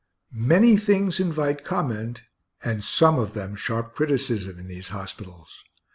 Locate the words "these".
4.67-4.89